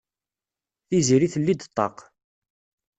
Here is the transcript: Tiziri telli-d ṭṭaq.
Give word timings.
Tiziri 0.87 1.27
telli-d 1.33 1.61
ṭṭaq. 1.69 1.97